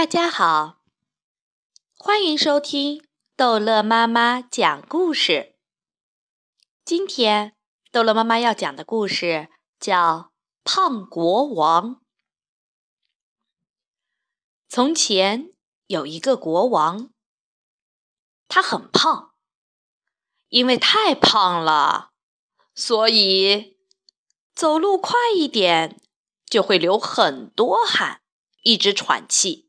[0.00, 0.80] 大家好，
[1.98, 3.06] 欢迎收听
[3.36, 5.56] 逗乐妈妈讲故事。
[6.86, 7.54] 今天
[7.92, 10.32] 逗乐妈妈要讲的故事叫
[10.64, 11.96] 《胖国王》。
[14.70, 15.52] 从前
[15.86, 17.10] 有一个国王，
[18.48, 19.34] 他很胖，
[20.48, 22.12] 因为太胖了，
[22.74, 23.76] 所以
[24.54, 26.00] 走路快一点
[26.46, 28.22] 就会流很多汗，
[28.62, 29.66] 一直喘气。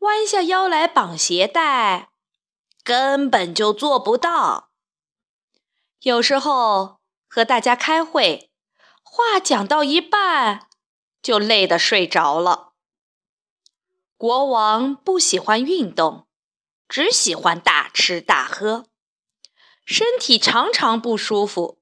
[0.00, 2.10] 弯下腰来绑鞋带，
[2.82, 4.70] 根本就做不到。
[6.00, 8.50] 有时候和大家开会，
[9.02, 10.68] 话讲到一半
[11.20, 12.72] 就累得睡着了。
[14.16, 16.26] 国王不喜欢运动，
[16.88, 18.86] 只喜欢大吃大喝，
[19.84, 21.78] 身体常常不舒服，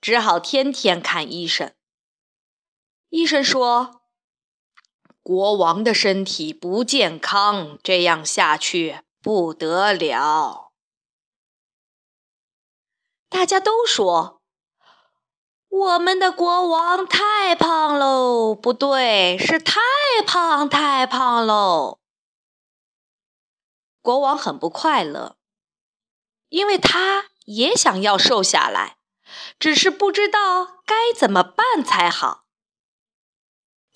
[0.00, 1.72] 只好天天看医生。
[3.10, 4.02] 医生说。
[5.26, 10.70] 国王的身体不健康，这样下去不得了。
[13.28, 14.40] 大家都说
[15.68, 19.80] 我们的国王太胖喽，不对，是太
[20.24, 21.98] 胖太胖喽。
[24.00, 25.36] 国王很不快乐，
[26.50, 28.98] 因为他也想要瘦下来，
[29.58, 32.45] 只是不知道该怎么办才好。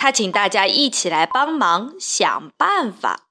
[0.00, 3.28] 他请大家一起来帮忙想办法。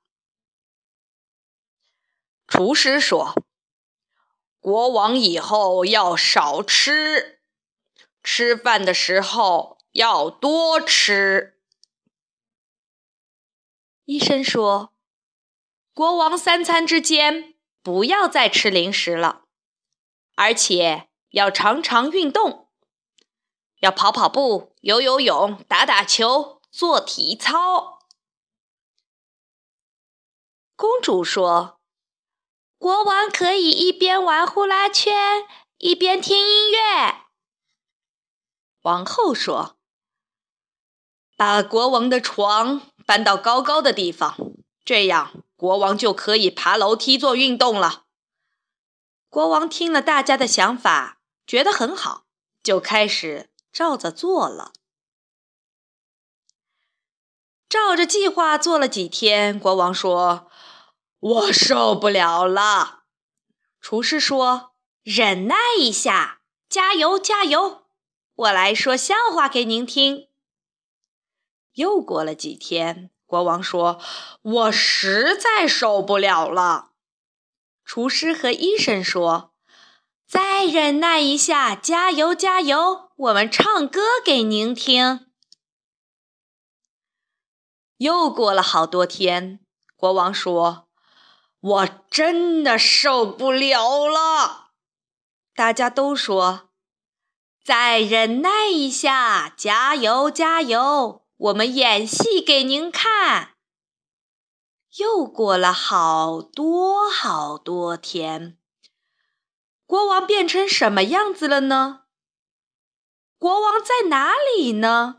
[2.46, 3.34] 厨师说
[4.62, 7.42] ：“国王以后要少吃，
[8.22, 11.60] 吃饭的时候要多吃。”
[14.06, 14.94] 医生说
[15.96, 19.46] ：“国王三餐之间不要再吃零食了，
[20.36, 22.70] 而且要常常运动，
[23.80, 28.00] 要跑跑步、游游泳、打打球。”做体操。
[30.76, 31.82] 公主说
[32.78, 35.46] ：“国王可以一边玩呼啦圈，
[35.78, 37.26] 一边听音乐。”
[38.84, 39.78] 王后说
[41.36, 44.38] ：“把国王的床搬到高高的地方，
[44.86, 48.06] 这样国王就可以爬楼梯做运动了。”
[49.28, 52.26] 国王听了大家的想法，觉得很好，
[52.64, 54.72] 就开始照着做了。
[57.70, 60.50] 照着计划做了几天，国王说
[61.20, 63.04] ：“我受不了了。”
[63.80, 64.72] 厨师说
[65.06, 67.84] ：“忍耐一下，加油，加油！
[68.34, 70.30] 我来说笑话给您听。”
[71.76, 74.02] 又过了几天，国王说
[74.42, 76.90] ：“我实在受不了了。”
[77.86, 79.54] 厨师和医生说
[80.28, 83.12] ：“再忍耐一下，加油，加油！
[83.16, 85.28] 我们唱歌给您听。”
[88.00, 89.60] 又过了好多天，
[89.96, 90.88] 国王说
[91.60, 94.72] ：“我真的受不了了。”
[95.54, 96.70] 大家都说
[97.62, 101.26] ：“再忍耐一下，加油，加油！
[101.36, 103.56] 我们演戏给您看。”
[104.98, 108.58] 又过了好多好多天，
[109.86, 112.04] 国王变成什么样子了呢？
[113.38, 115.19] 国王在哪里呢？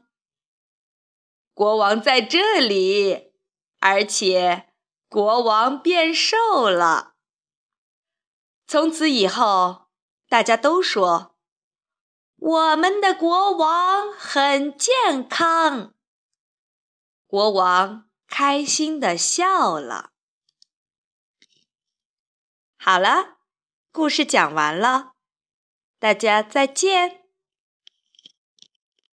[1.53, 3.33] 国王在这里，
[3.81, 4.73] 而且
[5.09, 7.15] 国王变瘦了。
[8.67, 9.89] 从此以后，
[10.29, 11.37] 大家都说
[12.37, 15.93] 我们的国王很健康。
[17.27, 20.13] 国王开心的笑了。
[22.79, 23.39] 好了，
[23.93, 25.13] 故事讲完了，
[25.99, 27.20] 大家再见。